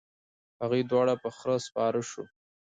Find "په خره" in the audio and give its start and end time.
1.23-1.57